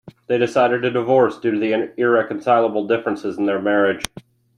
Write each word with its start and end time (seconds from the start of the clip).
They 0.25 0.39
decided 0.39 0.81
to 0.81 0.89
divorce 0.89 1.37
due 1.37 1.51
to 1.59 1.93
irreconcilable 2.01 2.87
differences 2.87 3.37
in 3.37 3.45
their 3.45 3.61
marriage. 3.61 4.03